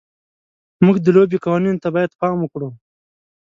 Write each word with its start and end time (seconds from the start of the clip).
موږ 0.85 0.95
د 1.01 1.07
لوبې 1.15 1.37
قوانینو 1.45 1.81
ته 1.83 1.89
باید 1.95 2.17
پام 2.19 2.35
وکړو. 2.41 2.69